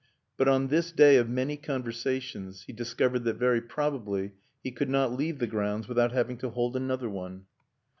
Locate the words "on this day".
0.47-1.17